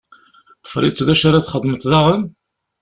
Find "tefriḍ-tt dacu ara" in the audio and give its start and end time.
0.63-1.45